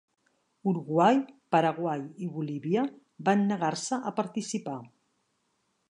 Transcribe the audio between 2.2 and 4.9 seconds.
i Bolívia van negar-se a participar.